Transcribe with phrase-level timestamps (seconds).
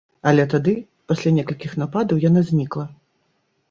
[0.29, 0.73] Але тады,
[1.13, 2.93] пасля некалькіх нападаў, яна знікла.